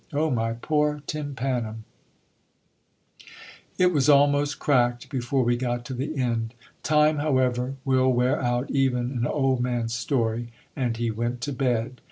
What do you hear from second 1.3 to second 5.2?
panum! It was almost cracked